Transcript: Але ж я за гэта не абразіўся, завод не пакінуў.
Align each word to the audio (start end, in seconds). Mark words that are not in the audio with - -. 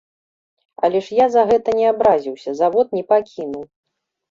Але 0.87 1.01
ж 1.07 1.19
я 1.19 1.27
за 1.35 1.43
гэта 1.51 1.69
не 1.81 1.85
абразіўся, 1.93 2.57
завод 2.63 2.87
не 2.99 3.07
пакінуў. 3.15 3.65